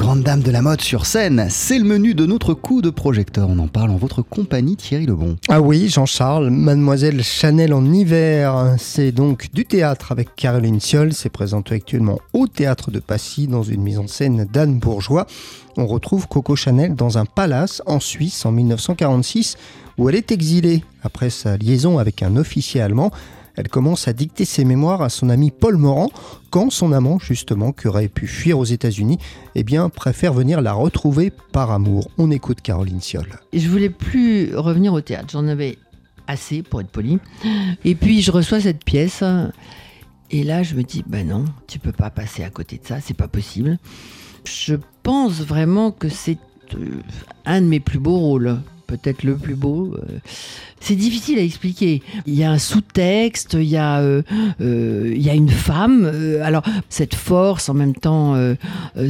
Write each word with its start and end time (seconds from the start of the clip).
grande 0.00 0.22
dame 0.22 0.40
de 0.40 0.50
la 0.50 0.62
mode 0.62 0.80
sur 0.80 1.04
scène. 1.04 1.48
C'est 1.50 1.78
le 1.78 1.84
menu 1.84 2.14
de 2.14 2.24
notre 2.24 2.54
coup 2.54 2.80
de 2.80 2.88
projecteur. 2.88 3.50
On 3.50 3.58
en 3.58 3.68
parle 3.68 3.90
en 3.90 3.98
votre 3.98 4.22
compagnie, 4.22 4.74
Thierry 4.74 5.04
Lebon. 5.04 5.36
Ah 5.50 5.60
oui, 5.60 5.90
Jean-Charles, 5.90 6.48
Mademoiselle 6.48 7.22
Chanel 7.22 7.74
en 7.74 7.84
hiver. 7.84 8.76
C'est 8.78 9.12
donc 9.12 9.52
du 9.52 9.66
théâtre 9.66 10.10
avec 10.10 10.34
Caroline 10.36 10.80
Siol. 10.80 11.12
C'est 11.12 11.28
présenté 11.28 11.74
actuellement 11.74 12.18
au 12.32 12.46
théâtre 12.46 12.90
de 12.90 12.98
Passy 12.98 13.46
dans 13.46 13.62
une 13.62 13.82
mise 13.82 13.98
en 13.98 14.06
scène 14.06 14.46
d'Anne 14.50 14.78
Bourgeois. 14.78 15.26
On 15.76 15.86
retrouve 15.86 16.28
Coco 16.28 16.56
Chanel 16.56 16.94
dans 16.94 17.18
un 17.18 17.26
palace 17.26 17.82
en 17.84 18.00
Suisse 18.00 18.46
en 18.46 18.52
1946 18.52 19.58
où 19.98 20.08
elle 20.08 20.14
est 20.14 20.32
exilée 20.32 20.82
après 21.02 21.28
sa 21.28 21.58
liaison 21.58 21.98
avec 21.98 22.22
un 22.22 22.36
officier 22.36 22.80
allemand. 22.80 23.10
Elle 23.56 23.68
commence 23.68 24.08
à 24.08 24.12
dicter 24.12 24.44
ses 24.44 24.64
mémoires 24.64 25.02
à 25.02 25.08
son 25.08 25.28
ami 25.28 25.50
Paul 25.50 25.76
Morand 25.76 26.10
quand 26.50 26.70
son 26.70 26.92
amant, 26.92 27.18
justement, 27.18 27.72
qui 27.72 27.88
aurait 27.88 28.08
pu 28.08 28.26
fuir 28.26 28.58
aux 28.58 28.64
États-Unis, 28.64 29.18
eh 29.54 29.62
bien, 29.62 29.88
préfère 29.88 30.32
venir 30.32 30.60
la 30.60 30.72
retrouver 30.72 31.32
par 31.52 31.70
amour. 31.70 32.10
On 32.18 32.30
écoute 32.30 32.60
Caroline 32.60 33.00
Siol. 33.00 33.26
Je 33.52 33.68
voulais 33.68 33.90
plus 33.90 34.54
revenir 34.56 34.92
au 34.92 35.00
théâtre. 35.00 35.28
J'en 35.32 35.46
avais 35.46 35.78
assez, 36.26 36.62
pour 36.62 36.80
être 36.80 36.90
poli. 36.90 37.18
Et 37.84 37.94
puis, 37.94 38.22
je 38.22 38.30
reçois 38.30 38.60
cette 38.60 38.84
pièce. 38.84 39.22
Et 40.30 40.44
là, 40.44 40.62
je 40.62 40.74
me 40.74 40.82
dis, 40.82 41.04
ben 41.06 41.26
non, 41.26 41.44
tu 41.66 41.78
peux 41.78 41.92
pas 41.92 42.10
passer 42.10 42.44
à 42.44 42.50
côté 42.50 42.78
de 42.78 42.86
ça, 42.86 43.00
c'est 43.00 43.14
pas 43.14 43.28
possible. 43.28 43.78
Je 44.44 44.76
pense 45.02 45.40
vraiment 45.40 45.90
que 45.90 46.08
c'est 46.08 46.38
euh, 46.74 47.02
un 47.44 47.60
de 47.60 47.66
mes 47.66 47.80
plus 47.80 47.98
beaux 47.98 48.18
rôles 48.18 48.58
peut-être 48.90 49.22
le 49.22 49.36
plus 49.36 49.54
beau. 49.54 49.94
Euh, 49.94 50.18
c'est 50.80 50.96
difficile 50.96 51.38
à 51.38 51.42
expliquer. 51.42 52.02
Il 52.26 52.34
y 52.34 52.42
a 52.42 52.50
un 52.50 52.58
sous-texte, 52.58 53.54
il 53.54 53.68
y 53.68 53.76
a, 53.76 54.00
euh, 54.00 54.22
euh, 54.60 55.12
il 55.14 55.22
y 55.22 55.28
a 55.28 55.34
une 55.34 55.50
femme. 55.50 56.10
alors 56.42 56.62
cette 56.88 57.14
force, 57.14 57.68
en 57.68 57.74
même 57.74 57.94
temps, 57.94 58.34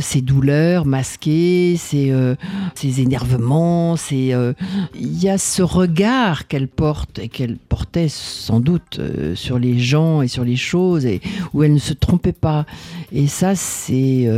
ces 0.00 0.20
douleurs 0.20 0.84
masquées, 0.84 1.76
ces 1.78 3.00
énervements, 3.00 3.96
c'est 3.96 4.32
il 4.94 5.22
y 5.22 5.28
a 5.28 5.38
ce 5.38 5.62
regard 5.62 6.48
qu'elle 6.48 6.66
porte 6.66 7.20
et 7.20 7.28
qu'elle 7.28 7.56
portait 7.56 8.08
sans 8.08 8.58
doute 8.58 9.00
sur 9.34 9.58
les 9.58 9.78
gens 9.78 10.22
et 10.22 10.28
sur 10.28 10.44
les 10.44 10.56
choses 10.56 11.06
et 11.06 11.20
où 11.54 11.62
elle 11.62 11.74
ne 11.74 11.78
se 11.78 11.94
trompait 11.94 12.32
pas. 12.32 12.66
Et 13.12 13.28
ça, 13.28 13.54
c'est 13.54 14.28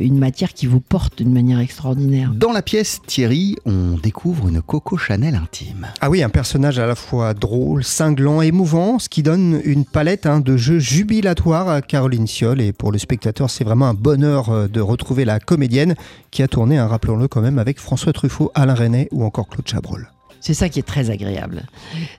une 0.00 0.18
matière 0.18 0.52
qui 0.52 0.66
vous 0.66 0.80
porte 0.80 1.18
d'une 1.18 1.32
manière 1.32 1.58
extraordinaire. 1.58 2.32
Dans 2.32 2.52
la 2.52 2.62
pièce 2.62 3.00
Thierry, 3.06 3.56
on 3.64 3.98
découvre 4.00 4.48
une 4.48 4.62
coco 4.62 4.85
Chanel 4.94 5.34
intime. 5.34 5.88
Ah 6.00 6.08
oui, 6.08 6.22
un 6.22 6.28
personnage 6.28 6.78
à 6.78 6.86
la 6.86 6.94
fois 6.94 7.34
drôle, 7.34 7.82
cinglant, 7.82 8.42
émouvant, 8.42 9.00
ce 9.00 9.08
qui 9.08 9.24
donne 9.24 9.60
une 9.64 9.84
palette 9.84 10.26
hein, 10.26 10.38
de 10.38 10.56
jeux 10.56 10.78
jubilatoires 10.78 11.68
à 11.68 11.82
Caroline 11.82 12.28
Siol. 12.28 12.60
Et 12.60 12.72
pour 12.72 12.92
le 12.92 12.98
spectateur, 12.98 13.50
c'est 13.50 13.64
vraiment 13.64 13.88
un 13.88 13.94
bonheur 13.94 14.50
euh, 14.50 14.68
de 14.68 14.80
retrouver 14.80 15.24
la 15.24 15.40
comédienne 15.40 15.96
qui 16.30 16.44
a 16.44 16.48
tourné, 16.48 16.78
hein, 16.78 16.86
rappelons-le 16.86 17.26
quand 17.26 17.40
même, 17.40 17.58
avec 17.58 17.80
François 17.80 18.12
Truffaut, 18.12 18.52
Alain 18.54 18.74
René 18.74 19.08
ou 19.10 19.24
encore 19.24 19.48
Claude 19.48 19.66
Chabrol. 19.66 20.08
C'est 20.40 20.54
ça 20.54 20.68
qui 20.68 20.78
est 20.78 20.86
très 20.86 21.10
agréable, 21.10 21.64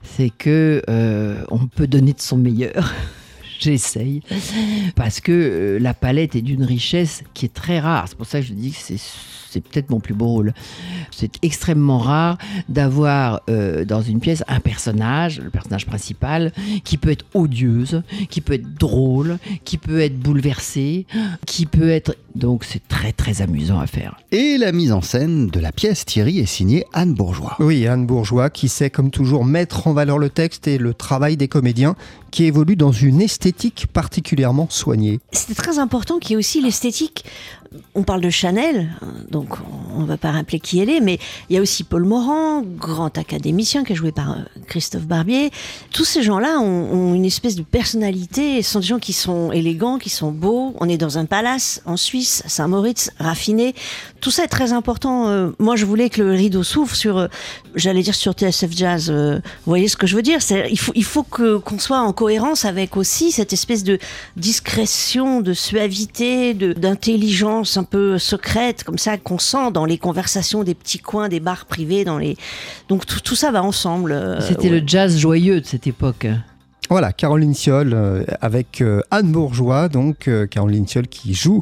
c'est 0.04 0.32
que 0.32 0.82
euh, 0.90 1.42
on 1.50 1.68
peut 1.68 1.88
donner 1.88 2.12
de 2.12 2.20
son 2.20 2.36
meilleur. 2.36 2.94
J'essaye 3.60 4.22
parce 4.96 5.20
que 5.20 5.32
euh, 5.32 5.80
la 5.80 5.94
palette 5.94 6.36
est 6.36 6.42
d'une 6.42 6.64
richesse 6.64 7.24
qui 7.34 7.46
est 7.46 7.54
très 7.54 7.80
rare. 7.80 8.06
C'est 8.08 8.18
pour 8.18 8.28
ça 8.28 8.40
que 8.40 8.46
je 8.46 8.54
dis 8.54 8.72
que 8.72 8.78
c'est 8.78 8.98
c'est 9.50 9.62
peut-être 9.62 9.90
mon 9.90 10.00
plus 10.00 10.14
beau 10.14 10.28
rôle. 10.28 10.54
C'est 11.12 11.32
extrêmement 11.42 12.00
rare 12.00 12.38
d'avoir 12.70 13.42
euh, 13.50 13.86
dans 13.86 14.02
une 14.02 14.20
pièce 14.20 14.44
un 14.48 14.60
personnage, 14.60 15.40
le 15.40 15.50
personnage 15.50 15.86
principal, 15.86 16.52
qui 16.84 16.98
peut 16.98 17.10
être 17.10 17.26
odieuse, 17.34 18.04
qui 18.30 18.42
peut 18.42 18.54
être 18.54 18.76
drôle, 18.76 19.38
qui 19.64 19.78
peut 19.78 20.02
être 20.02 20.20
bouleversé, 20.20 21.06
qui 21.46 21.66
peut 21.66 21.90
être... 21.90 22.16
Donc 22.36 22.66
c'est 22.66 22.88
très 22.88 23.14
très 23.14 23.42
amusant 23.42 23.80
à 23.80 23.88
faire. 23.88 24.20
Et 24.32 24.58
la 24.58 24.72
mise 24.72 24.92
en 24.92 25.02
scène 25.02 25.48
de 25.48 25.60
la 25.60 25.72
pièce 25.72 26.06
Thierry 26.06 26.40
est 26.40 26.46
signée 26.46 26.86
Anne 26.94 27.16
Bourgeois. 27.16 27.56
Oui, 27.60 27.88
Anne 27.88 28.06
Bourgeois 28.06 28.52
qui 28.52 28.70
sait 28.70 28.92
comme 28.92 29.10
toujours 29.10 29.44
mettre 29.44 29.88
en 29.88 29.94
valeur 29.94 30.20
le 30.20 30.30
texte 30.30 30.68
et 30.68 30.78
le 30.78 30.94
travail 30.94 31.36
des 31.36 31.48
comédiens 31.48 31.96
qui 32.30 32.44
évoluent 32.44 32.76
dans 32.76 32.92
une 32.92 33.22
esthétique 33.22 33.47
particulièrement 33.88 34.68
soignée. 34.70 35.20
C'est 35.32 35.56
très 35.56 35.80
important 35.80 36.20
qu'il 36.20 36.32
y 36.32 36.34
ait 36.34 36.38
aussi 36.38 36.62
l'esthétique 36.62 37.26
on 37.96 38.04
parle 38.04 38.22
de 38.22 38.30
Chanel, 38.30 38.90
donc 39.30 39.58
on 39.96 40.02
ne 40.02 40.06
va 40.06 40.18
pas 40.18 40.32
rappeler 40.32 40.60
qui 40.60 40.80
elle 40.80 40.90
est, 40.90 41.00
mais 41.00 41.20
il 41.50 41.56
y 41.56 41.60
a 41.60 41.62
aussi 41.62 41.84
Paul 41.84 42.04
Morand, 42.04 42.62
grand 42.62 43.18
académicien 43.18 43.84
qui 43.84 43.94
est 43.94 43.96
joué 43.96 44.12
par 44.12 44.32
euh, 44.32 44.36
Christophe 44.68 45.06
Barbier. 45.06 45.52
Tous 45.92 46.06
ces 46.06 46.24
gens-là 46.24 46.60
ont, 46.60 47.14
une 47.14 47.26
espèce 47.26 47.56
de 47.56 47.64
personnalité, 47.64 48.62
ce 48.62 48.72
sont 48.72 48.80
des 48.80 48.86
gens 48.86 49.00
qui 49.00 49.14
sont 49.14 49.52
élégants, 49.52 49.98
qui 49.98 50.10
sont 50.10 50.32
beaux. 50.32 50.76
On 50.80 50.88
est 50.88 50.98
dans 50.98 51.18
un 51.18 51.26
palace 51.26 51.82
en 51.86 51.98
Suisse, 51.98 52.44
Saint-Moritz, 52.46 53.12
raffiné. 53.20 53.74
Tout 54.22 54.32
ça 54.32 54.44
est 54.44 54.50
très 54.50 54.74
important. 54.74 55.28
Euh, 55.28 55.50
moi, 55.60 55.76
je 55.76 55.86
voulais 55.86 56.10
que 56.10 56.22
le 56.22 56.32
rideau 56.32 56.64
s'ouvre 56.64 56.96
sur, 56.96 57.18
euh, 57.18 57.28
j'allais 57.76 58.02
dire 58.02 58.16
sur 58.16 58.34
TSF 58.34 58.72
Jazz. 58.76 59.12
vous 59.12 59.42
voyez 59.66 59.88
ce 59.88 59.98
que 59.98 60.08
je 60.08 60.16
veux 60.16 60.22
dire? 60.22 60.40
Il 60.70 60.80
faut, 60.80 60.92
il 60.96 61.04
faut 61.04 61.24
que 61.24 61.58
qu'on 61.58 61.80
soit 61.80 62.00
en 62.00 62.14
cohérence 62.14 62.66
avec 62.66 62.98
aussi 62.98 63.32
cette 63.32 63.54
espèce 63.54 63.84
de 63.84 63.98
discrétion, 64.36 65.42
de 65.42 65.54
suavité, 65.54 66.54
d'intelligence 66.54 67.57
un 67.78 67.84
peu 67.84 68.18
secrète, 68.18 68.84
comme 68.84 68.98
ça, 68.98 69.18
qu'on 69.18 69.40
sent 69.40 69.72
dans 69.74 69.86
les 69.86 69.98
conversations 69.98 70.64
des 70.64 70.76
petits 70.76 71.00
coins, 71.00 71.30
des 71.30 71.40
bars 71.40 71.66
privés. 71.66 72.06
Dans 72.06 72.18
les... 72.18 72.38
Donc 72.90 73.06
tout, 73.06 73.36
ça 73.36 73.52
va 73.52 73.64
ensemble. 73.64 74.12
Euh, 74.12 74.42
C'était 74.42 74.70
le 74.70 74.82
jazz 74.86 75.18
joyeux 75.18 75.62
de 75.62 75.66
cette 75.66 75.88
époque. 75.88 76.28
Voilà, 76.90 77.12
Caroline 77.12 77.54
Siol 77.54 77.92
euh, 77.94 78.24
avec 78.40 78.80
euh, 78.80 79.02
Anne 79.12 79.32
Bourgeois, 79.34 79.90
donc 79.90 80.30
Caroline 80.50 80.88
Siol 80.88 81.08
qui 81.08 81.34
joue 81.34 81.62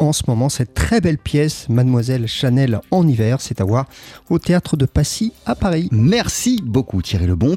en 0.00 0.12
ce 0.12 0.24
moment 0.26 0.48
cette 0.48 0.74
très 0.74 1.00
belle 1.00 1.18
pièce 1.18 1.68
Mademoiselle 1.68 2.26
Chanel 2.26 2.80
en 2.90 3.06
hiver, 3.06 3.40
c'est 3.40 3.60
à 3.60 3.64
voir 3.64 3.86
au 4.30 4.40
théâtre 4.40 4.76
de 4.76 4.84
Passy 4.84 5.32
à 5.46 5.54
Paris. 5.54 5.88
Merci 5.92 6.60
beaucoup 6.64 7.02
Thierry 7.02 7.26
Lebon. 7.26 7.56